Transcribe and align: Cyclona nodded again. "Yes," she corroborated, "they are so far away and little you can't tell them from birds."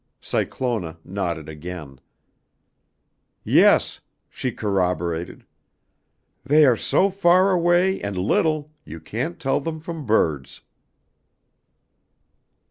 Cyclona 0.19 0.97
nodded 1.05 1.47
again. 1.47 1.99
"Yes," 3.43 3.99
she 4.31 4.51
corroborated, 4.51 5.45
"they 6.43 6.65
are 6.65 6.75
so 6.75 7.11
far 7.11 7.51
away 7.51 8.01
and 8.01 8.17
little 8.17 8.71
you 8.83 8.99
can't 8.99 9.39
tell 9.39 9.59
them 9.59 9.79
from 9.79 10.07
birds." 10.07 10.61